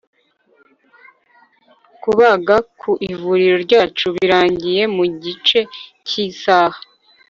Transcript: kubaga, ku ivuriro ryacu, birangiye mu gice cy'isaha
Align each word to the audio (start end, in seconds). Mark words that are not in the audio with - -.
kubaga, 2.01 2.55
ku 2.79 2.89
ivuriro 3.11 3.57
ryacu, 3.65 4.05
birangiye 4.15 4.81
mu 4.95 5.03
gice 5.23 5.59
cy'isaha 6.07 6.77